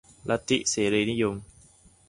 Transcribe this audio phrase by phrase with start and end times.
[0.29, 1.35] ลัทธิเสรีนิยม